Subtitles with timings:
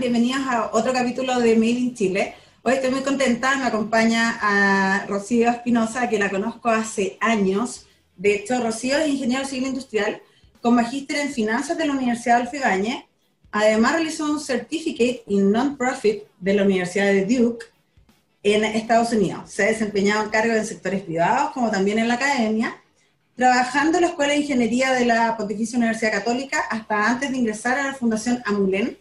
[0.00, 2.34] bienvenidos a otro capítulo de Made in Chile.
[2.62, 7.86] Hoy estoy muy contenta, me acompaña a Rocío Espinosa, que la conozco hace años.
[8.16, 10.22] De hecho, Rocío es ingeniero civil industrial
[10.62, 13.08] con magíster en finanzas de la Universidad de Alfegañe.
[13.52, 17.66] Además, realizó un Certificate in Non-Profit de la Universidad de Duke
[18.42, 19.50] en Estados Unidos.
[19.50, 22.74] Se ha desempeñado en cargos en sectores privados como también en la academia
[23.36, 27.78] trabajando en la Escuela de Ingeniería de la Pontificia Universidad Católica hasta antes de ingresar
[27.78, 28.98] a la Fundación Amulén,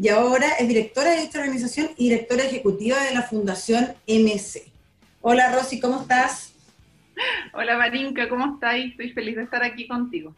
[0.00, 4.70] y ahora es directora de esta organización y directora ejecutiva de la Fundación MC.
[5.20, 6.52] Hola Rosy, ¿cómo estás?
[7.52, 8.76] Hola Marinka, ¿cómo estás?
[8.76, 10.34] Estoy feliz de estar aquí contigo.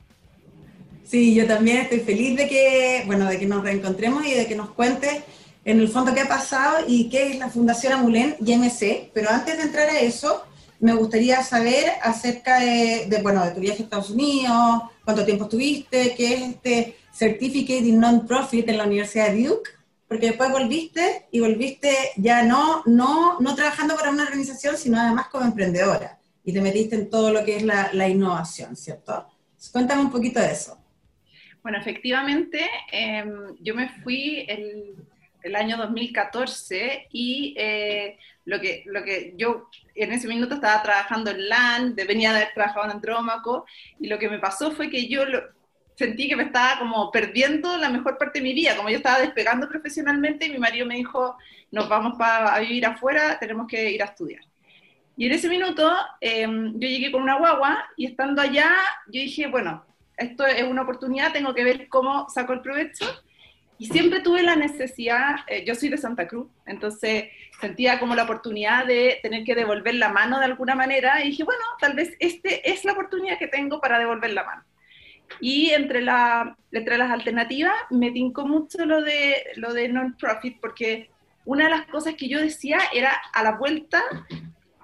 [1.05, 4.55] Sí, yo también estoy feliz de que, bueno, de que nos reencontremos y de que
[4.55, 5.25] nos cuentes
[5.65, 9.11] en el fondo qué ha pasado y qué es la Fundación Amulén y MC.
[9.13, 10.43] Pero antes de entrar a eso,
[10.79, 16.15] me gustaría saber acerca de, bueno, de tu viaje a Estados Unidos, cuánto tiempo estuviste,
[16.17, 19.71] qué es este Certificate in Non-Profit en la Universidad de Duke,
[20.09, 25.29] porque después volviste y volviste ya no, no, no trabajando para una organización, sino además
[25.29, 29.27] como emprendedora, y te metiste en todo lo que es la, la innovación, ¿cierto?
[29.73, 30.79] Cuéntame un poquito de eso.
[31.63, 34.97] Bueno, efectivamente, em, yo me fui el,
[35.43, 41.31] el año 2014 y eh, lo, que, lo que yo en ese minuto estaba trabajando
[41.31, 43.67] en LAN, venía de haber trabajado en Andrómaco,
[43.99, 45.25] y lo que me pasó fue que yo
[46.01, 49.21] sentí que me estaba como perdiendo la mejor parte de mi vida, como yo estaba
[49.21, 51.37] despegando profesionalmente, y mi marido me dijo,
[51.71, 54.43] nos vamos para a vivir afuera, tenemos que ir a estudiar.
[55.19, 58.75] Y en ese minuto em, yo llegué con una guagua y estando allá
[59.09, 59.85] yo dije, bueno,
[60.17, 63.05] esto es una oportunidad, tengo que ver cómo saco el provecho
[63.77, 67.25] y siempre tuve la necesidad, eh, yo soy de Santa Cruz, entonces
[67.61, 71.45] sentía como la oportunidad de tener que devolver la mano de alguna manera y dije,
[71.45, 74.70] bueno, tal vez este es la oportunidad que tengo para devolver la mano.
[75.41, 81.11] Y entre, la, entre las alternativas me tincó mucho lo de, lo de non-profit porque
[81.45, 84.03] una de las cosas que yo decía era a la vuelta,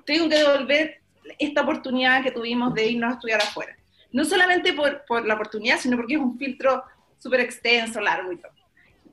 [0.05, 1.01] tengo que devolver
[1.39, 3.77] esta oportunidad que tuvimos de irnos a estudiar afuera.
[4.13, 6.85] No solamente por, por la oportunidad, sino porque es un filtro
[7.19, 8.53] súper extenso, largo y todo.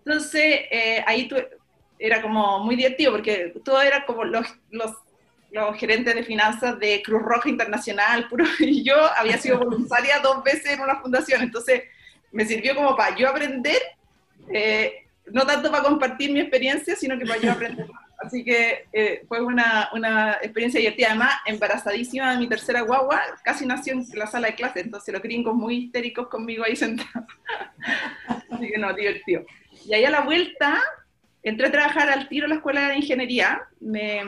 [0.05, 1.29] Entonces, eh, ahí
[1.99, 4.91] era como muy divertido porque todo era como los, los,
[5.53, 10.43] los, gerentes de finanzas de Cruz Roja Internacional, puro, y yo había sido voluntaria dos
[10.43, 11.83] veces en una fundación, entonces
[12.31, 13.81] me sirvió como para yo aprender,
[14.51, 17.87] eh, no tanto para compartir mi experiencia, sino que para yo aprender
[18.23, 21.07] Así que eh, fue una, una, experiencia divertida.
[21.09, 25.21] Además, embarazadísima de mi tercera guagua, casi nació en la sala de clase, entonces los
[25.21, 27.27] gringos muy histéricos conmigo ahí sentados.
[28.49, 29.45] Así que no, divertido.
[29.85, 30.81] Y ahí a la vuelta,
[31.41, 33.61] entré a trabajar al tiro en la escuela de ingeniería.
[33.81, 34.21] Me,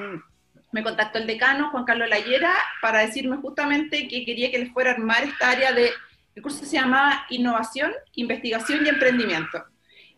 [0.75, 4.91] me contactó el decano, Juan Carlos Layera, para decirme justamente que quería que les fuera
[4.91, 5.89] a armar esta área de.
[6.35, 9.63] El curso se llamaba Innovación, Investigación y Emprendimiento.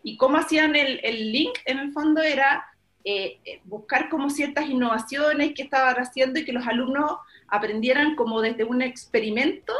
[0.02, 2.66] Y cómo hacían el, el link, en el fondo, era
[3.04, 8.40] eh, eh, buscar como ciertas innovaciones que estaban haciendo y que los alumnos aprendieran como
[8.40, 9.72] desde un experimento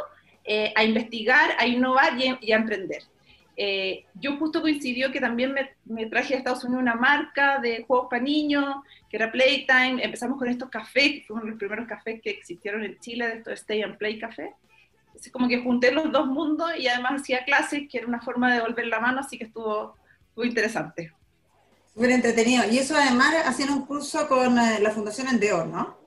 [0.44, 3.02] eh, a investigar, a innovar y, a emprender.
[4.14, 5.54] Yo justo coincidió que también
[5.84, 8.76] me, traje a Estados Unidos una marca de juegos para niños,
[9.10, 12.98] que era Playtime, empezamos con estos cafés, que fueron los primeros cafés que existieron en
[13.00, 14.54] Chile, de estos Stay and Play Café.
[15.14, 18.48] Es como que junté los dos mundos y además hacía clases, que era una forma
[18.48, 19.96] de devolver la mano, así que estuvo,
[20.28, 21.12] estuvo interesante.
[21.92, 22.64] Súper entretenido.
[22.70, 25.98] Y eso además hacían un curso con eh, la Fundación Endeavor, ¿no?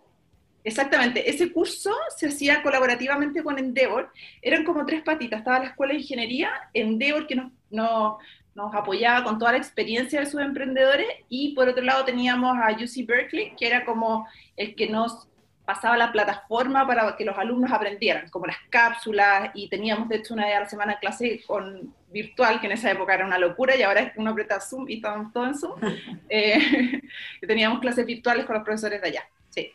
[0.63, 4.11] Exactamente, ese curso se hacía colaborativamente con Endeavor,
[4.41, 9.39] eran como tres patitas, estaba la Escuela de Ingeniería, Endeavor que nos, nos apoyaba con
[9.39, 13.67] toda la experiencia de sus emprendedores y por otro lado teníamos a UC Berkeley, que
[13.67, 15.27] era como el que nos
[15.65, 20.33] pasaba la plataforma para que los alumnos aprendieran, como las cápsulas, y teníamos de hecho
[20.33, 23.75] una vez a la semana clase con virtual, que en esa época era una locura,
[23.75, 25.79] y ahora es uno aprieta Zoom y estamos todos en Zoom.
[26.29, 27.01] Eh,
[27.47, 29.71] teníamos clases virtuales con los profesores de allá, sí.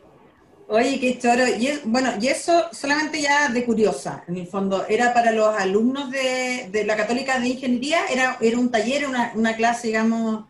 [0.69, 1.47] Oye, qué choro.
[1.47, 6.10] Y bueno, y eso solamente ya de curiosa, en el fondo, ¿era para los alumnos
[6.10, 8.06] de, de la Católica de Ingeniería?
[8.10, 10.44] ¿Era, era un taller, una, una clase, digamos,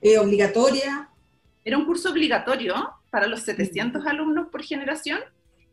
[0.00, 1.08] eh, obligatoria?
[1.64, 5.20] Era un curso obligatorio, para los 700 alumnos por generación,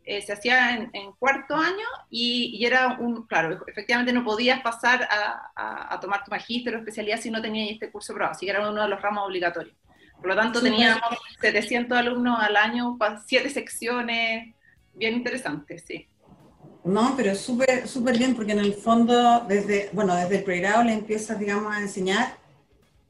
[0.04, 5.92] eh, se hacía en, cuarto año y, era un, claro, efectivamente no podías pasar a,
[5.92, 8.70] a, tomar tu magíster o especialidad si no tenías este curso probado, así que era
[8.70, 9.74] uno de los ramos obligatorios.
[10.20, 14.54] Por lo tanto, teníamos 700 alumnos al año, siete secciones,
[14.94, 16.06] bien interesantes, sí.
[16.84, 20.92] No, pero súper súper bien porque en el fondo, desde, bueno, desde el pregrado le
[20.92, 22.38] empiezas, digamos, a enseñar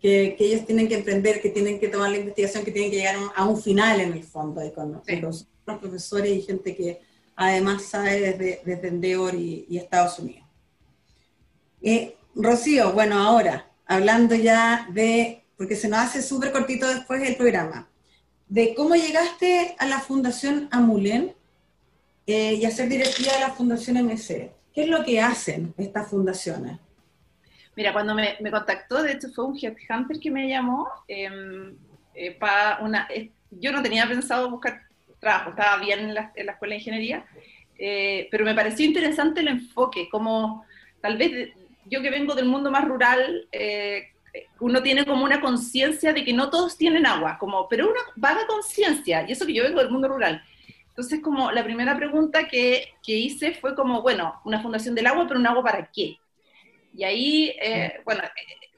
[0.00, 3.16] que, ellos tienen que emprender, que tienen que tomar la investigación, que tienen que llegar
[3.34, 7.00] a un final en el fondo, con, los, profesores y gente que
[7.34, 10.46] además sabe desde, desde Endeavor y, Estados Unidos.
[11.82, 17.36] Eh, Rocío, bueno, ahora, hablando ya de porque se nos hace súper cortito después el
[17.36, 17.88] programa,
[18.48, 21.34] de cómo llegaste a la Fundación Amulén
[22.26, 24.50] eh, y a ser directiva de la Fundación MC.
[24.74, 26.78] ¿Qué es lo que hacen estas fundaciones?
[27.74, 31.76] Mira, cuando me, contactó, de hecho fue un headhunter que me llamó em,
[32.14, 33.08] eh, para una...
[33.50, 34.82] yo no tenía pensado buscar
[35.20, 37.24] trabajo, estaba bien en la, en la escuela de ingeniería,
[37.78, 40.64] eh, pero me pareció interesante el enfoque, como
[41.00, 41.50] tal vez
[41.84, 44.12] yo que vengo del mundo más rural, eh,
[44.60, 48.46] uno tiene como una conciencia de que no todos tienen agua, como, pero una vaga
[48.46, 50.42] conciencia, y eso que yo vengo del mundo rural.
[50.88, 55.26] Entonces, como la primera pregunta que, que hice fue como, bueno, una fundación del agua,
[55.28, 56.16] pero un agua para qué?
[56.94, 58.22] Y ahí, eh, bueno,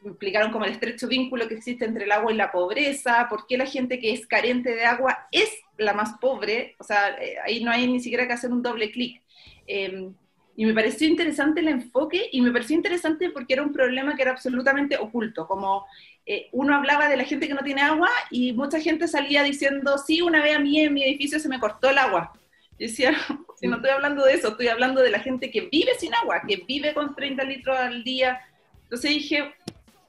[0.04, 3.56] explicaron como el estrecho vínculo que existe entre el agua y la pobreza, por qué
[3.56, 7.62] la gente que es carente de agua es la más pobre, o sea, eh, ahí
[7.62, 9.22] no hay ni siquiera que hacer un doble clic.
[9.66, 10.14] Em,
[10.58, 14.22] y me pareció interesante el enfoque y me pareció interesante porque era un problema que
[14.22, 15.86] era absolutamente oculto, como
[16.26, 19.96] eh, uno hablaba de la gente que no tiene agua y mucha gente salía diciendo,
[19.98, 22.32] sí, una vez a mí en mi edificio se me cortó el agua.
[22.72, 23.12] Yo decía,
[23.60, 26.42] si no estoy hablando de eso, estoy hablando de la gente que vive sin agua,
[26.44, 28.40] que vive con 30 litros al día.
[28.82, 29.54] Entonces dije,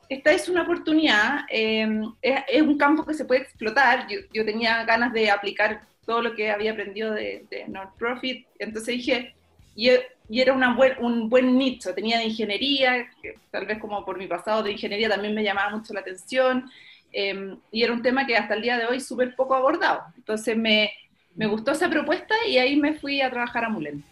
[0.09, 4.07] esta es una oportunidad, em, es, un campo que se puede explotar.
[4.33, 8.95] Yo, tenía ganas de aplicar todo lo que había aprendido de, de North Profit, entonces
[8.95, 9.35] dije,
[9.79, 10.53] y, era
[10.99, 13.07] un buen nicho, tenía de ingeniería,
[13.49, 16.69] tal vez como por mi pasado de ingeniería también me llamaba mucho la atención,
[17.11, 20.01] em, y era un tema que hasta el día de hoy súper poco abordado.
[20.17, 20.91] Entonces me,
[21.35, 24.03] me gustó esa propuesta y ahí me fui a trabajar a Mulen.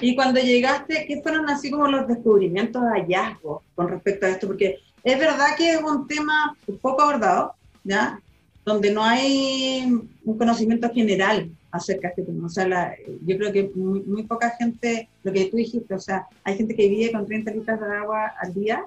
[0.00, 4.46] Y cuando llegaste, ¿qué fueron así como los descubrimientos, hallazgos con respecto a esto?
[4.46, 7.54] Porque es verdad que es un tema poco abordado,
[7.84, 8.18] ¿ya?
[8.64, 9.84] Donde no hay
[10.24, 12.46] un conocimiento general acerca de este tema.
[12.46, 12.94] O sea,
[13.24, 16.88] yo creo que muy, poca gente, lo que tú dijiste, o sea, hay gente que
[16.88, 18.84] vive con 30 litros de agua al día,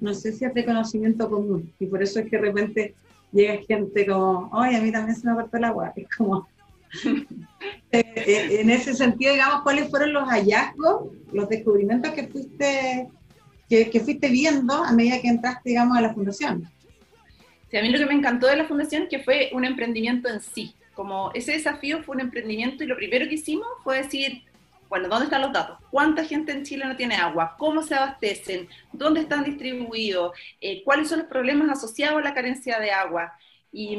[0.00, 2.94] no sé si es de conocimiento común, y por eso es que de repente
[3.32, 6.46] llega gente como, oye, a mí también se me cortó el agua, es como,
[7.92, 13.08] eh, eh, en ese sentido, digamos, ¿cuáles fueron los hallazgos, los descubrimientos que fuiste,
[13.68, 16.68] que, fuiste viendo a medida que entraste, digamos, a la fundación?
[17.70, 20.40] Sí, a mí lo que me encantó de la fundación que fue un emprendimiento en
[20.40, 20.74] sí.
[20.98, 24.42] Como ese desafío fue un emprendimiento y lo primero que hicimos fue decir,
[24.88, 25.78] bueno, ¿dónde están los datos?
[25.92, 27.54] ¿Cuánta gente en Chile no tiene agua?
[27.56, 28.68] ¿Cómo se abastecen?
[28.92, 30.32] ¿Dónde están distribuidos?
[30.60, 33.32] Eh, ¿Cuáles son los problemas asociados a la carencia de agua?
[33.70, 33.96] Y,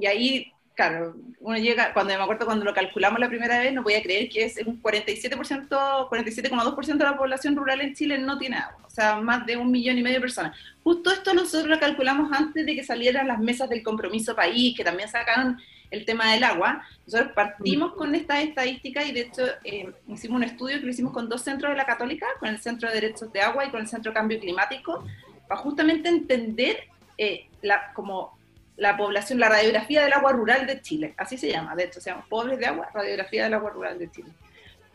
[0.00, 3.82] y ahí claro, uno llega, cuando me acuerdo cuando lo calculamos la primera vez, no
[3.82, 8.56] podía creer que es un 47%, 47,2% de la población rural en Chile no tiene
[8.56, 10.56] agua, o sea, más de un millón y medio de personas.
[10.82, 14.84] Justo esto nosotros lo calculamos antes de que salieran las mesas del compromiso país, que
[14.84, 15.58] también sacaron
[15.90, 16.84] el tema del agua.
[17.06, 21.12] Nosotros partimos con esta estadística y de hecho eh, hicimos un estudio que lo hicimos
[21.12, 23.80] con dos centros de la Católica, con el Centro de Derechos de Agua y con
[23.80, 25.04] el Centro de Cambio Climático,
[25.48, 26.84] para justamente entender
[27.16, 28.38] eh, la, como
[28.76, 32.10] la población, la radiografía del agua rural de Chile, así se llama, de hecho, se
[32.10, 34.30] llama Pobres de Agua, radiografía del agua rural de Chile.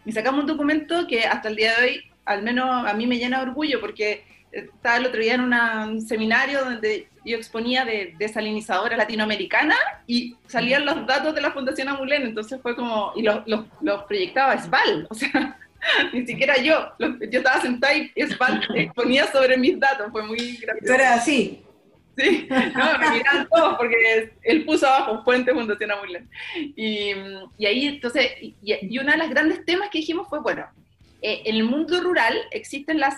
[0.05, 3.17] Y sacamos un documento que hasta el día de hoy, al menos a mí me
[3.17, 4.23] llena de orgullo, porque
[4.53, 10.85] estaba el otro día en un seminario donde yo exponía de desalinizadora latinoamericana y salían
[10.85, 15.57] los datos de la Fundación Amulén, entonces fue como, y los, proyectaba SVAL, o sea,
[16.13, 20.85] ni siquiera yo, yo estaba sentada y SVAL exponía sobre mis datos, fue muy gracioso.
[20.85, 21.59] Pero así,
[22.15, 26.29] Sí, no, me miran todos porque él puso abajo Fuente Fundación Amulén.
[26.55, 27.11] Y,
[27.57, 30.63] y, ahí, entonces, y, uno de los grandes temas que dijimos fue, bueno,
[31.23, 33.15] eh, en el mundo rural existen las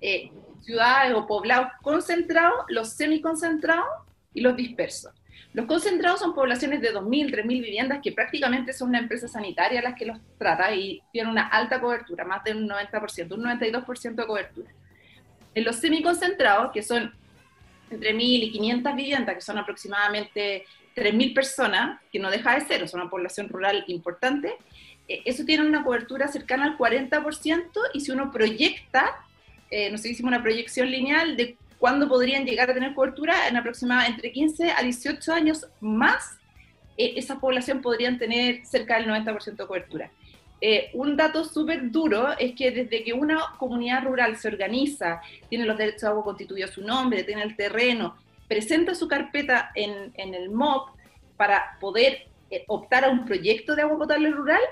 [0.00, 0.30] eh,
[0.66, 3.86] ciudades o poblados concentrados, los semiconcentrados
[4.34, 5.12] y los dispersos.
[5.54, 9.94] Los concentrados son poblaciones de 2.000, 3.000 viviendas que prácticamente son una empresa sanitaria las
[9.94, 14.26] que los trata y tienen una alta cobertura, más de un 90%, un 92% de
[14.26, 14.70] cobertura.
[15.54, 17.14] En los semiconcentrados, que son
[17.90, 22.82] entre 1.000 y 500 viviendas, que son aproximadamente 3.000 personas, que no deja de ser,
[22.82, 24.56] es una población rural importante,
[25.08, 29.25] eh, eso tiene una cobertura cercana al 40% y si uno proyecta,
[29.70, 34.14] eh, nos hicimos una proyección lineal de cuándo podrían llegar a tener cobertura, en aproximadamente
[34.16, 36.38] entre 15 a 18 años más,
[36.96, 40.10] eh, esa población podrían tener cerca del 90% de cobertura.
[40.60, 45.20] Eh, un dato súper duro es que desde que una comunidad rural se organiza,
[45.50, 48.16] tiene los derechos de agua constituido su nombre, tiene el terreno,
[48.48, 50.90] presenta su carpeta en, el MOP
[51.36, 54.62] para poder eh, optar a un proyecto de agua potable rural,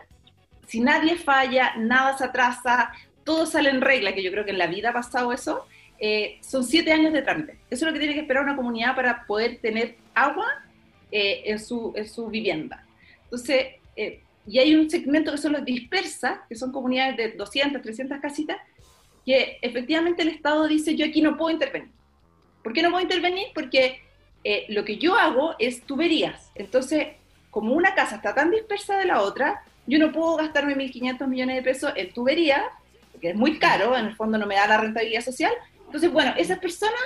[0.66, 2.90] si nadie falla, nada se atrasa,
[3.25, 5.66] todo sale en regla, que yo creo que en la vida ha pasado eso,
[5.99, 7.59] eh, son siete años de trámite.
[7.71, 10.47] Eso es lo que tiene que esperar una comunidad para poder tener agua
[11.11, 12.85] en, su, en su vivienda.
[13.25, 13.66] Entonces,
[14.47, 18.59] y hay un segmento que son los dispersas, que son comunidades de 200, 300 casitas,
[19.25, 21.90] que efectivamente el Estado dice, yo aquí no puedo intervenir.
[22.62, 23.49] ¿Por qué no puedo intervenir?
[23.54, 24.00] Porque
[24.43, 26.50] eh, lo que yo hago es tuberías.
[26.54, 27.09] Entonces,
[27.50, 31.57] como una casa está tan dispersa de la otra, yo no puedo gastarme 1.500 millones
[31.57, 32.64] de pesos en tubería,
[33.25, 35.52] porque es muy caro, en el fondo no me da la rentabilidad social.
[35.87, 37.00] Entonces, bueno, esas personas,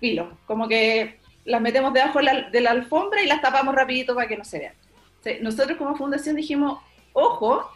[0.00, 4.38] filo, como que las metemos debajo de la, alfombra y las tapamos rapidito para que
[4.38, 5.42] no se vean.
[5.42, 6.80] nosotros como fundación dijimos,
[7.12, 7.70] ojo,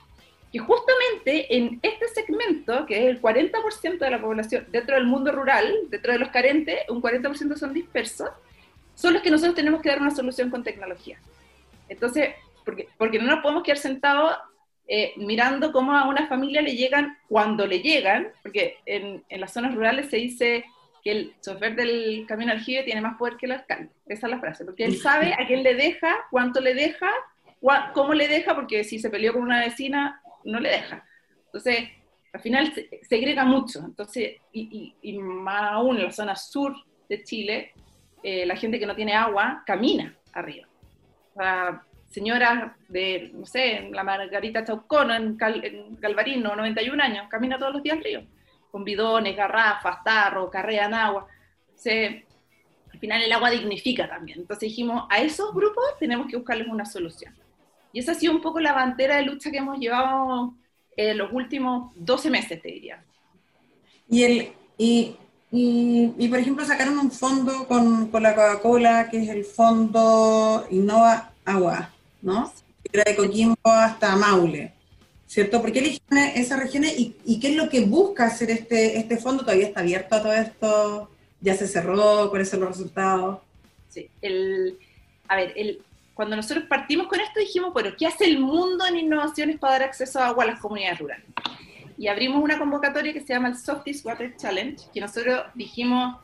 [0.51, 5.31] que justamente en este segmento, que es el 40% de la población dentro del mundo
[5.31, 8.31] rural, dentro de los carentes, un 40% son dispersos,
[8.95, 11.19] son los que nosotros tenemos que dar una solución con tecnología.
[11.91, 12.31] Entonces,
[12.65, 14.35] porque, porque no nos podemos quedar sentados
[14.93, 19.53] eh, mirando cómo a una familia le llegan cuando le llegan, porque en, en, las
[19.53, 20.65] zonas rurales se dice
[21.05, 23.93] que el chofer del camión aljibe tiene más poder que el alcalde.
[24.07, 27.09] Esa es la frase, porque él sabe a quién le deja, cuánto le deja,
[27.95, 31.07] cómo le deja, porque si se peleó con una vecina, no le deja.
[31.47, 31.89] Entonces,
[32.33, 33.79] al final se, segrega mucho.
[33.85, 36.75] Entonces, y, y, más aún en la zona sur
[37.09, 37.73] de Chile,
[38.25, 40.67] eh, la gente que no tiene agua camina arriba.
[41.33, 47.59] O sea, señoras de, no sé, la Margarita Chaucón en, en Galvarino, 91 años, camina
[47.59, 48.23] todos los días al río,
[48.71, 51.27] con bidones, garrafas, tarros, carrean agua.
[51.87, 54.41] Al final el agua dignifica también.
[54.41, 57.35] Entonces dijimos, a esos grupos tenemos que buscarles una solución.
[57.93, 60.55] Y esa ha sido un poco la bandera de lucha que hemos llevado
[60.97, 63.03] en los últimos 12 meses, te diría.
[64.09, 65.17] Y, el, y,
[65.53, 71.33] y, por ejemplo, sacaron un fondo con, con la Coca-Cola, que es el fondo Innova
[71.45, 71.91] Agua,
[72.23, 72.53] ¿no?
[72.93, 74.73] Era de Coquimbo hasta Maule,
[75.27, 75.61] ¿cierto?
[75.61, 79.17] ¿Por qué eligieron esas regiones y, y, qué es lo que busca hacer este, este
[79.17, 79.43] fondo?
[79.43, 81.11] ¿Todavía está abierto a todo esto?
[81.41, 82.29] ¿Ya se cerró?
[82.31, 83.41] ¿Cuáles son los resultados?
[83.89, 84.79] Sí, el,
[85.29, 85.83] a ver, el,
[86.15, 89.83] cuando nosotros partimos con esto dijimos, bueno, ¿qué hace el mundo en innovaciones para dar
[89.85, 91.25] acceso a agua a las comunidades rurales?
[91.97, 96.17] Y abrimos una convocatoria que se llama el Softies Water Challenge, que nosotros dijimos,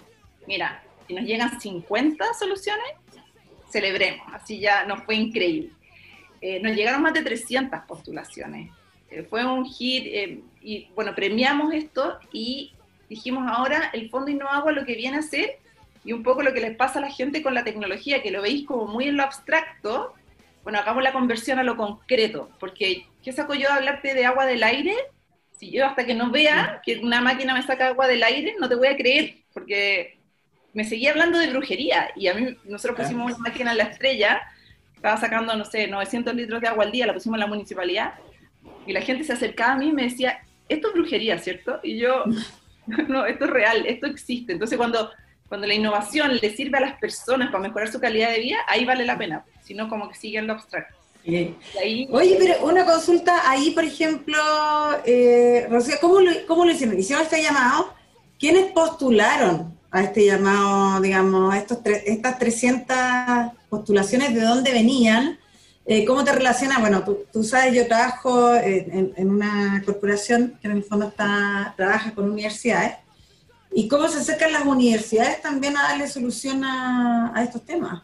[0.47, 2.85] mira, si nos llegan 50 soluciones,
[3.71, 5.71] celebremos, así ya nos fue increíble.
[6.41, 8.71] Eh, nos llegaron más de 300 postulaciones.
[9.11, 12.73] Eh, fue un hit eh, y bueno, premiamos esto y
[13.09, 15.59] dijimos ahora el Fondo Innoagua lo que viene a hacer
[16.05, 18.43] y un poco lo que les pasa a la gente con la tecnología, que lo
[18.43, 20.15] veis como muy en lo abstracto,
[20.63, 24.47] bueno, hagamos la conversión a lo concreto, porque ¿qué saco yo de hablarte de agua
[24.47, 24.95] del aire?
[25.53, 28.69] Si yo hasta que no vea que una máquina me saca agua del aire, no
[28.69, 30.19] te voy a creer, porque
[30.75, 34.43] me seguía hablando de brujería, y a mí, nosotros pusimos una máquina en la estrella,
[34.97, 38.15] estaba sacando, no sé, 900 litros de agua al día, la pusimos en la municipalidad,
[38.87, 41.79] y la gente se acercaba a mí y me decía, esto es brujería, ¿cierto?
[41.83, 42.25] Y yo,
[43.09, 44.53] no, esto es real, esto existe.
[44.53, 45.11] Entonces cuando
[45.49, 48.85] cuando la innovación le sirve a las personas para mejorar su calidad de vida, ahí
[48.85, 50.97] vale la pena, si no como que sigue en lo abstracto.
[52.11, 54.39] Oye, pero una consulta ahí, por ejemplo,
[55.05, 56.99] eh, Rocío, ¿cómo lo, ¿cómo lo hicieron?
[56.99, 57.95] ¿Hicieron este llamado?
[58.39, 62.97] ¿Quiénes postularon a este llamado, digamos, a estos estas 300
[63.69, 65.39] postulaciones, de dónde venían?
[65.87, 66.81] Eh, ¿Cómo te relacionas?
[66.81, 72.13] Bueno, tú, sabes, yo trabajo en, en, una corporación que en el fondo está, trabaja
[72.13, 72.97] con universidades
[73.79, 78.03] ¿Y cómo se acercan las universidades también a darle solución a, estos temas?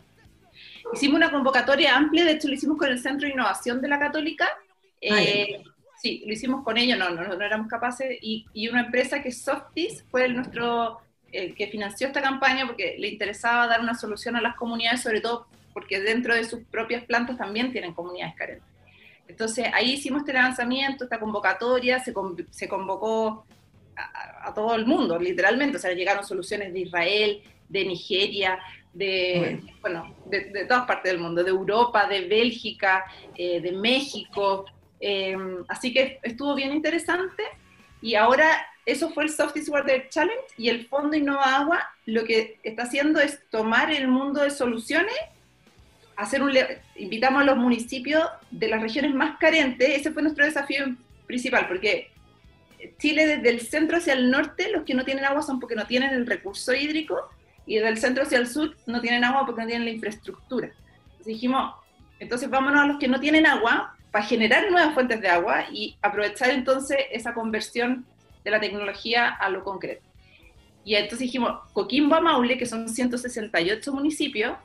[0.93, 3.99] Hicimos una convocatoria amplia, de hecho lo hicimos con el Centro de Innovación de la
[3.99, 4.51] Católica.
[5.11, 5.63] Ah, eh,
[5.97, 9.41] sí, lo hicimos con ellos, no, no, no éramos capaces, y, una empresa que es
[9.41, 11.01] Softis fue el nuestro,
[11.33, 15.21] el que financió esta campaña porque le interesaba dar una solución a las comunidades, sobre
[15.21, 18.69] todo porque dentro de sus propias plantas también tienen comunidades carentes.
[19.27, 22.13] Entonces ahí hicimos este lanzamiento, esta convocatoria, se,
[22.51, 23.47] se convocó
[23.97, 25.79] a, todo el mundo, literalmente.
[25.79, 28.59] O sea, llegaron soluciones de Israel, de Nigeria,
[28.93, 34.67] de, bueno, de, todas partes del mundo, de Europa, de Bélgica, eh, de México.
[35.01, 35.37] Eh,
[35.69, 37.43] así que estuvo bien interesante.
[38.03, 42.59] Y ahora eso fue el Softies Water Challenge y el Fondo Innova Agua lo que
[42.63, 45.15] está haciendo es tomar el mundo de soluciones,
[46.17, 46.53] hacer un,
[46.97, 50.85] invitamos a los municipios de las regiones más carentes, ese fue nuestro desafío
[51.27, 52.11] principal, porque
[52.99, 55.87] Chile desde el centro hacia el norte, los que no tienen agua son porque no
[55.87, 57.31] tienen el recurso hídrico,
[57.67, 60.73] y desde el centro hacia el sur no tienen agua porque no tienen la infraestructura.
[61.05, 61.75] Entonces dijimos,
[62.19, 65.97] entonces vámonos a los que no tienen agua para generar nuevas fuentes de agua y
[66.03, 68.05] aprovechar entonces esa conversión
[68.45, 70.03] de la tecnología a lo concreto.
[70.85, 74.57] Y entonces dijimos, Coquimbo Maule, que son 168 municipios,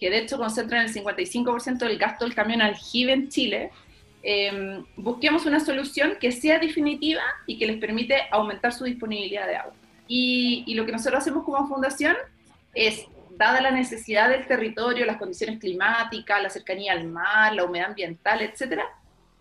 [0.00, 3.70] que de hecho concentran el 55% del gasto del camión aljibe en Chile,
[4.22, 9.56] Em, busquemos una solución que sea definitiva y que les permite aumentar su disponibilidad de
[9.56, 9.72] agua.
[10.06, 12.16] Y, lo que nosotros hacemos como fundación
[12.74, 13.06] es,
[13.36, 18.42] dada la necesidad del territorio, las condiciones climáticas, la cercanía al mar, la humedad ambiental,
[18.42, 18.84] etcétera,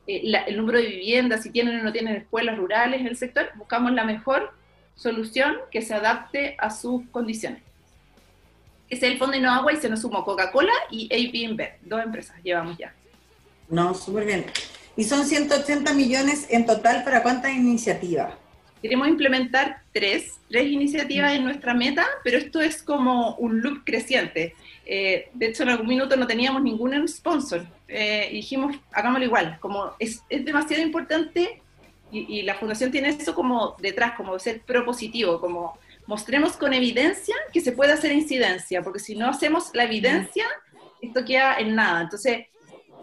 [0.09, 3.51] eh, el número de viviendas, si tienen o no tienen escuelas rurales en el sector,
[3.55, 4.51] buscamos la mejor
[4.95, 7.61] solución que se adapte a sus condiciones.
[8.89, 12.35] Ese es el Fondo Agua y se nos sumó Coca-Cola y AB InBev, dos empresas
[12.43, 12.91] llevamos ya.
[13.69, 14.45] No, súper bien.
[14.97, 18.33] Y son 180 millones en total para cuántas iniciativas?
[18.81, 24.55] Queremos implementar tres, tres iniciativas en nuestra meta, pero esto es como un loop creciente.
[24.91, 27.63] Eh, de hecho, en algún minuto no teníamos ningún sponsor.
[27.87, 29.59] Eh, y dijimos, hagámoslo igual.
[29.59, 31.61] Como es, es demasiado importante
[32.11, 35.77] y, y, la fundación tiene eso como detrás, como ser propositivo, como
[36.07, 40.47] mostremos con evidencia que se puede hacer incidencia, porque si no hacemos la evidencia,
[41.03, 42.01] esto queda en nada.
[42.01, 42.47] Entonces,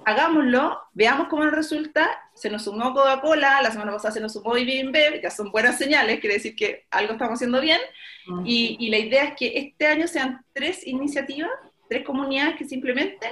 [0.04, 2.08] hagámoslo, veamos cómo nos resulta.
[2.34, 6.20] Se nos sumó Coca-Cola, la semana pasada se nos sumó IBM, ya son buenas señales,
[6.20, 7.80] quiere decir que algo estamos haciendo bien.
[8.44, 11.50] y, y, la idea es que este año sean tres iniciativas,
[11.88, 13.30] tres comunidades que se implementen.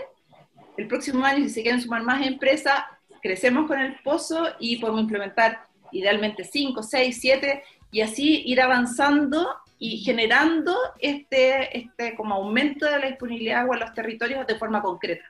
[0.76, 2.84] El próximo año, si se quieren sumar más empresas,
[3.22, 9.48] crecemos con el pozo y podemos implementar idealmente cinco, seis, siete, y así ir avanzando
[9.78, 14.56] y generando este, este como aumento de la disponibilidad de agua en los territorios de
[14.56, 15.24] forma concreta.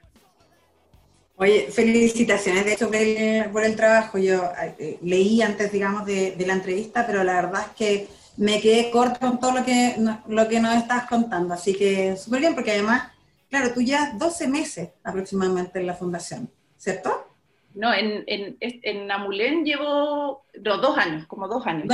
[1.37, 2.89] Oye, felicitaciones de hecho
[3.53, 4.19] por el, trabajo.
[4.19, 8.91] Yo eh, leí antes, digamos, de, la entrevista, pero la verdad es que me quedé
[8.91, 9.97] corta con todo lo que,
[10.29, 11.55] lo que nos estás contando.
[11.55, 13.11] Así que súper bien, porque además,
[13.55, 17.25] claro, tú ya 12 meses aproximadamente en la fundación, ¿cierto?
[17.75, 21.87] No, en, en, en Amulén llevo dos años, como dos años.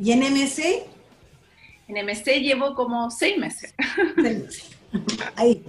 [0.00, 0.84] ¿Y en MC?
[1.86, 3.72] En MC llevo como seis meses.
[5.36, 5.64] Ahí.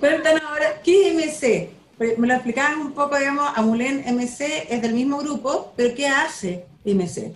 [0.00, 1.70] Cuéntanos ahora, ¿qué es MC?
[2.18, 6.64] Me lo explicaban un poco, digamos, Amulén MC es del mismo grupo, pero ¿qué hace
[6.84, 7.34] MC?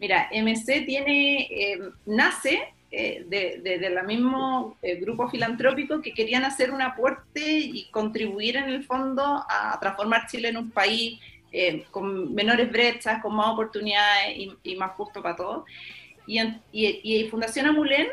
[0.00, 2.60] Mira, MC tiene, eh, nace
[2.92, 8.64] eh, del de, mismo eh, grupo filantrópico que querían hacer un aporte y contribuir en
[8.64, 11.18] el fondo a transformar Chile en un país
[11.90, 15.64] con menores brechas, con más oportunidades y, más justo para todos.
[16.26, 16.40] Y,
[16.72, 18.08] y, Fundación Amulén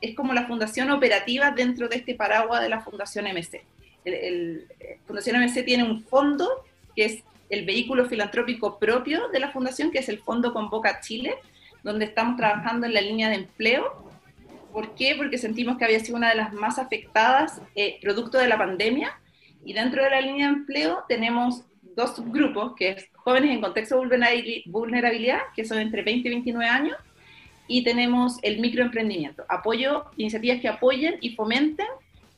[0.00, 3.62] es como la fundación operativa dentro de este paraguas de la Fundación MC.
[4.06, 4.66] El,
[5.06, 6.64] Fundación MC tiene un fondo
[6.96, 11.34] que es el vehículo filantrópico propio de la fundación, que es el Fondo Convoca Chile,
[11.82, 14.09] donde estamos trabajando en la línea de empleo.
[14.72, 15.14] ¿Por qué?
[15.16, 19.18] Porque sentimos que había sido una de las más afectadas eh, producto de la pandemia.
[19.64, 21.64] Y dentro de la línea de empleo tenemos
[21.96, 26.68] dos subgrupos, que es jóvenes en contexto de vulnerabilidad, que son entre 20 y 29
[26.68, 26.96] años,
[27.66, 31.86] y tenemos el microemprendimiento, apoyo, iniciativas que apoyen y fomenten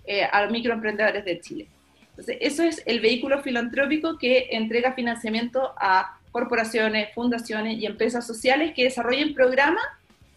[0.04, 1.68] eh, a los microemprendedores de Chile.
[2.10, 8.72] Entonces, eso es el vehículo filantrópico que entrega financiamiento a corporaciones, fundaciones y empresas sociales
[8.74, 9.84] que desarrollen programas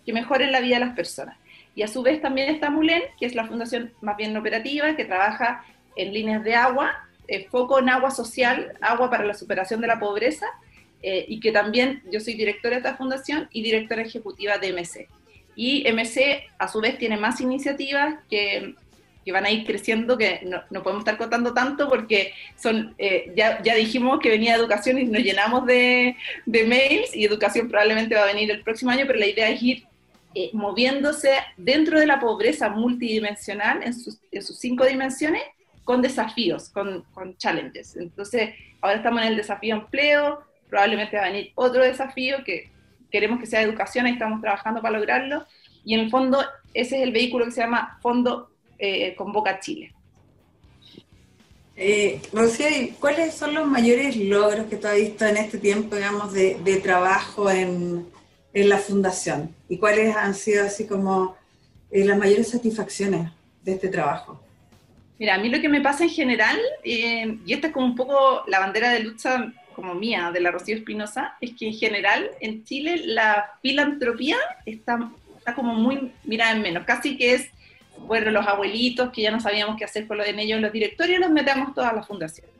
[0.05, 1.38] que mejoren la vida de las personas.
[1.75, 5.03] Y a su vez también está MULEN, que es la fundación más bien operativa, que
[5.03, 5.65] trabaja
[5.97, 6.93] en líneas de agua,
[7.27, 10.45] eh, foco en agua social, agua para la superación de la pobreza,
[11.01, 15.07] eh, y que también yo soy directora de esta fundación y directora ejecutiva de MC.
[15.55, 18.75] Y MC a su vez tiene más iniciativas que,
[19.25, 23.33] que van a ir creciendo, que no, no, podemos estar contando tanto porque son, eh,
[23.35, 28.15] ya, ya, dijimos que venía educación y nos llenamos de, de, mails y educación probablemente
[28.15, 29.83] va a venir el próximo año, pero la idea es ir
[30.36, 35.41] eh, moviéndose dentro de la pobreza multidimensional en sus, en sus cinco dimensiones
[35.84, 37.95] con desafíos, con, con challenges.
[37.95, 42.69] Entonces, ahora estamos en el desafío empleo, probablemente va a venir otro desafío que
[43.12, 45.45] queremos que sea educación, y estamos trabajando para lograrlo,
[45.86, 46.43] y en el fondo
[46.74, 49.93] ese es el vehículo que se llama Fondo eh, Convoca Chile.
[51.78, 52.67] Eh, Rocío,
[53.00, 57.50] ¿cuáles son los mayores logros que tú has visto en este tiempo, digamos, de, trabajo
[57.50, 58.06] en,
[58.55, 59.53] en, la fundación?
[59.69, 61.35] ¿Y cuáles han sido así como
[61.91, 63.29] eh, las mayores satisfacciones
[63.63, 64.41] de este trabajo?
[65.19, 67.95] Mira, a mí lo que me pasa en general, eh, y esta es como un
[67.95, 72.31] poco la bandera de lucha como mía, de la Rocío Espinosa, es que en general
[72.39, 77.49] en Chile la filantropía está, está como muy mirada en menos, casi que es,
[77.99, 81.19] bueno, los abuelitos que ya no sabíamos qué hacer con lo de ellos, los directorios
[81.19, 82.53] los metemos todas las fundaciones.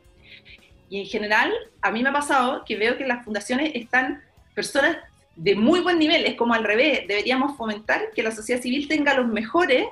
[0.90, 4.22] Y en general, a mí me ha pasado que veo que las fundaciones están
[4.54, 4.98] personas
[5.36, 9.14] de muy buen nivel, es como al revés, deberíamos fomentar que la sociedad civil tenga
[9.14, 9.86] los mejores,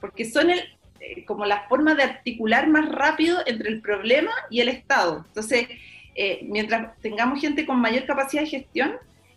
[0.00, 0.60] porque son el,
[1.00, 5.24] eh, como la forma de articular más rápido entre el problema y el Estado.
[5.28, 5.68] Entonces,
[6.14, 8.96] eh, mientras tengamos gente con mayor capacidad de gestión,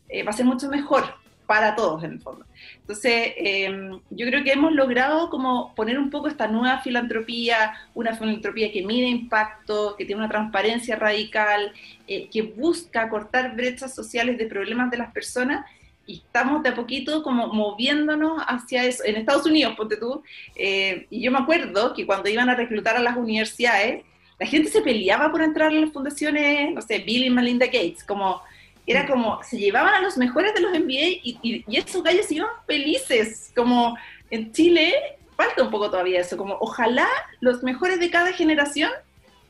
[0.09, 1.20] eh, va a ser mucho mejor
[1.51, 2.45] para todos en el fondo.
[2.79, 8.15] Entonces, em, yo creo que hemos logrado como poner un poco esta nueva filantropía, una
[8.15, 11.73] filantropía que mide impacto, que tiene una transparencia radical,
[12.07, 15.65] eh, que busca cortar brechas sociales de problemas de las personas
[16.07, 19.03] y estamos de a poquito como moviéndonos hacia eso.
[19.03, 20.23] En Estados Unidos, ponte tú,
[20.55, 24.05] y yo me acuerdo que cuando iban a reclutar a las universidades,
[24.39, 28.05] la gente se peleaba por entrar a las fundaciones, no sé, Bill y Melinda Gates,
[28.05, 28.41] como,
[28.87, 32.49] era como, se llevaban a los mejores de los MBA y, y, esos gallos iban
[32.65, 33.97] felices, como
[34.29, 34.93] en Chile
[35.35, 37.07] falta un poco todavía eso, como ojalá
[37.39, 38.91] los mejores de cada generación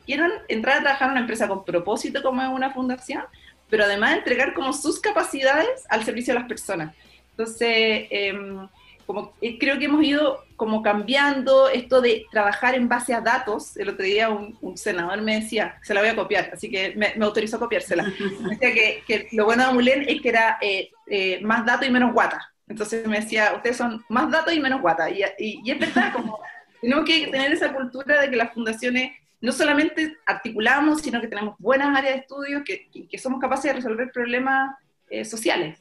[0.06, 3.24] quieran entrar a trabajar en una empresa con propósito como es una fundación,
[3.70, 6.96] pero además entregar como sus capacidades al servicio de las personas.
[7.32, 8.68] Entonces, em,
[9.14, 13.76] como, eh, creo que hemos ido como cambiando esto de trabajar en base a datos.
[13.78, 17.14] El otro día un, senador me decía, se la voy a copiar, así que me,
[17.24, 18.04] autorizó a copiársela.
[18.42, 21.92] Me decía que, lo bueno de Amulén es que era eh, eh, más datos y
[21.92, 22.48] menos guata.
[22.68, 25.10] Entonces me decía, ustedes son más datos y menos guata.
[25.10, 26.40] Y, y es verdad, como
[26.82, 31.56] tenemos que tener esa cultura de que las fundaciones no solamente articulamos, sino que tenemos
[31.58, 34.76] buenas áreas de estudio, que, que somos capaces de resolver problemas
[35.10, 35.78] eh, sociales.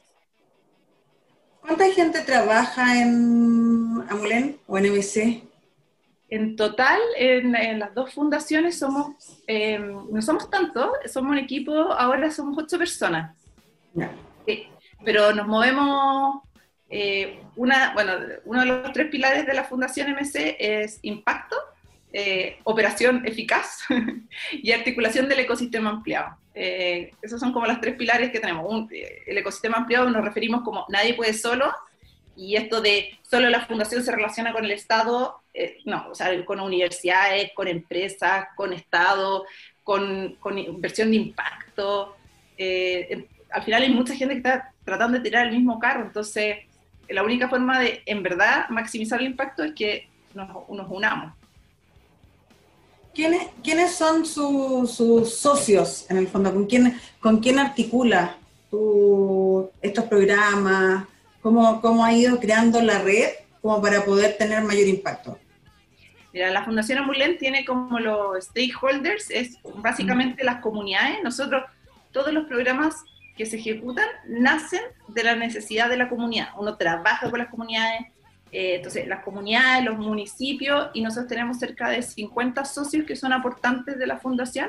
[1.80, 5.42] ¿Cuánta gente trabaja en Amulén o en MC?
[6.28, 12.30] En total, en, las dos fundaciones somos, em, no somos tantos, somos un equipo, ahora
[12.30, 13.34] somos ocho personas.
[15.06, 16.42] pero nos movemos,
[16.90, 18.12] eh, una, bueno,
[18.44, 21.56] uno de los tres pilares de la Fundación MC es impacto,
[22.12, 23.84] eh, operación eficaz
[24.52, 26.36] y articulación del ecosistema ampliado.
[26.54, 28.90] Eh, esos son como los tres pilares que tenemos.
[28.90, 31.72] Eh, el ecosistema ampliado nos referimos como nadie puede solo,
[32.34, 35.42] y esto de solo la fundación se relaciona con el Estado,
[35.84, 39.44] no, o sea, con universidades, con empresas, con Estado,
[39.84, 42.16] con, inversión de impacto.
[42.58, 46.58] al final hay mucha gente que está tratando de tirar el mismo carro, entonces
[47.08, 51.39] la única forma de, en verdad, maximizar el impacto es que nos unamos.
[53.62, 56.52] ¿Quiénes, son sus socios en el fondo?
[56.52, 58.36] ¿Con quién, con articula
[59.82, 61.04] estos programas?
[61.42, 63.28] ¿Cómo, ¿Cómo ha ido creando la red
[63.60, 65.38] como para poder tener mayor impacto?
[66.32, 71.18] Mira, la Fundación Ambulén tiene como los stakeholders, es básicamente las comunidades.
[71.22, 71.64] Nosotros,
[72.12, 73.04] todos los programas
[73.36, 76.48] que se ejecutan nacen de la necesidad de la comunidad.
[76.56, 78.06] Uno trabaja con las comunidades,
[78.52, 83.32] eh, entonces, las comunidades, los municipios, y nosotros tenemos cerca de 50 socios que son
[83.32, 84.68] aportantes de la fundación,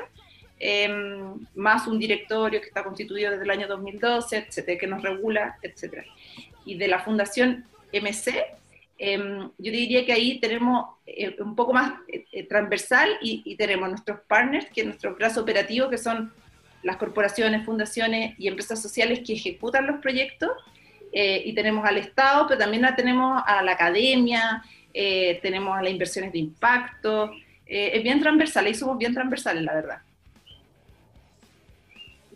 [0.58, 5.56] em, más un directorio que está constituido desde el año 2012, etcétera, que nos regula,
[5.62, 6.04] etcétera.
[6.64, 8.44] Y de la fundación MC,
[8.98, 13.88] em, yo diría que ahí tenemos eh, un poco más eh, transversal y, y, tenemos
[13.88, 16.32] nuestros partners, que es nuestro brazo operativo, que son
[16.84, 20.50] las corporaciones, fundaciones y empresas sociales que ejecutan los proyectos,
[21.12, 25.92] eh, y tenemos al Estado, pero también tenemos a la academia, eh, tenemos a las
[25.92, 27.30] inversiones de impacto.
[27.66, 29.98] Eh, es bien transversal, y somos bien transversales, la verdad.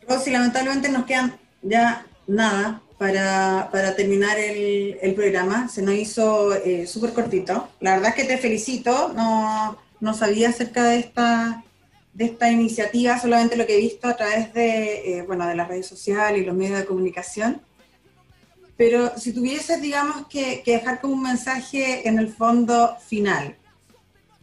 [0.06, 5.68] Rosy, lamentablemente nos quedan ya nada para, para terminar el, el, programa.
[5.68, 6.52] Se nos hizo
[6.86, 7.70] súper cortito.
[7.80, 9.12] La verdad es que te felicito.
[9.14, 11.64] No, no sabía acerca de esta,
[12.12, 15.86] de esta iniciativa, solamente lo que he visto a través de, bueno, de las redes
[15.86, 17.60] sociales y los medios de comunicación.
[18.76, 23.56] Pero si tuvieses, digamos, que, dejar como un mensaje en el fondo final,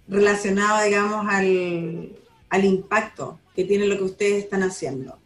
[0.08, 5.18] relacionado, digamos, al, impacto que tiene lo que ustedes están haciendo,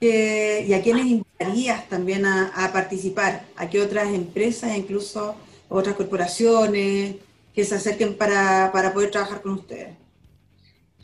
[0.00, 3.46] ¿y a quiénes invitarías también a, participar?
[3.56, 5.34] ¿A qué otras empresas, incluso
[5.68, 7.16] otras corporaciones,
[7.54, 10.03] que se acerquen para poder trabajar con ustedes?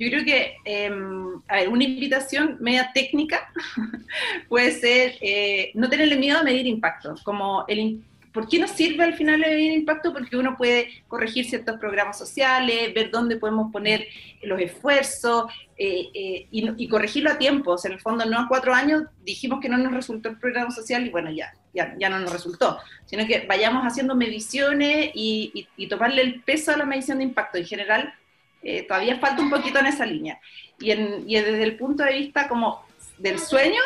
[0.00, 3.52] Yo creo que em, una invitación media técnica
[4.48, 7.14] puede ser eh, no tenerle miedo a medir impacto.
[7.22, 8.00] Como el,
[8.32, 10.14] ¿Por qué nos sirve al final medir impacto?
[10.14, 14.06] Porque uno puede corregir ciertos programas sociales, ver dónde podemos poner
[14.42, 17.76] los esfuerzos eh, eh, y, corregirlo a tiempo.
[17.84, 21.06] en el fondo, no a cuatro años dijimos que no nos resultó el programa social
[21.06, 22.78] y bueno, ya, ya, ya no nos resultó.
[23.04, 27.58] Sino que vayamos haciendo mediciones y, y tomarle el peso a la medición de impacto.
[27.58, 28.14] En general,
[28.62, 30.38] eh, todavía falta un poquito en esa línea.
[30.78, 32.84] Y, en, y, desde el punto de vista como
[33.18, 33.80] del sueño,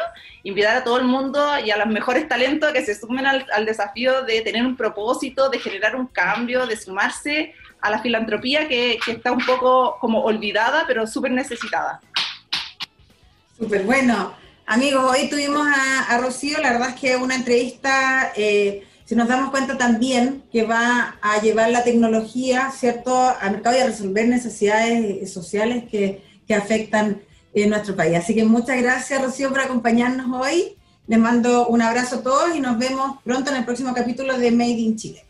[0.44, 4.22] invitar a todo el mundo y a los mejores talentos que se sumen al, desafío
[4.22, 9.12] de tener un propósito, de generar un cambio, de sumarse a la filantropía que, que
[9.12, 12.00] está un poco como olvidada, pero súper necesitada.
[13.58, 14.34] Súper bueno.
[14.66, 18.32] Amigos, hoy tuvimos a, a, Rocío, la verdad es que una entrevista...
[18.36, 23.76] Eh, si nos damos cuenta también que va a llevar la tecnología, ¿cierto?, al mercado
[23.76, 27.20] y a resolver necesidades sociales que, que afectan
[27.52, 28.16] en nuestro país.
[28.16, 30.76] Así que muchas gracias, Rocío, por acompañarnos hoy.
[31.06, 34.50] Les mando un abrazo a todos y nos vemos pronto en el próximo capítulo de
[34.50, 35.24] Made in Chile.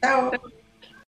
[0.00, 0.30] Chao.